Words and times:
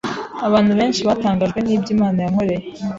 Abantu 0.47 0.71
benshi 0.79 1.01
batangajwe 1.07 1.59
n’ibyo 1.61 1.89
Imana 1.95 2.17
yankoreye. 2.23 2.65